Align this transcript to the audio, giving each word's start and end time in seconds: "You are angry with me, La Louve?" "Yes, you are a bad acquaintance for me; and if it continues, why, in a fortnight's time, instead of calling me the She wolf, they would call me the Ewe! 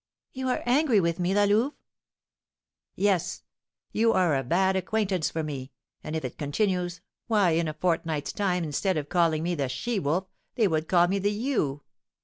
"You 0.33 0.49
are 0.49 0.63
angry 0.65 0.99
with 0.99 1.19
me, 1.19 1.35
La 1.35 1.43
Louve?" 1.43 1.73
"Yes, 2.95 3.43
you 3.91 4.13
are 4.13 4.35
a 4.35 4.43
bad 4.43 4.75
acquaintance 4.75 5.29
for 5.29 5.43
me; 5.43 5.71
and 6.03 6.15
if 6.15 6.25
it 6.25 6.39
continues, 6.39 7.01
why, 7.27 7.51
in 7.51 7.67
a 7.67 7.75
fortnight's 7.75 8.33
time, 8.33 8.63
instead 8.63 8.97
of 8.97 9.09
calling 9.09 9.43
me 9.43 9.53
the 9.53 9.69
She 9.69 9.99
wolf, 9.99 10.25
they 10.55 10.67
would 10.67 10.87
call 10.87 11.07
me 11.07 11.19
the 11.19 11.29
Ewe! 11.31 11.83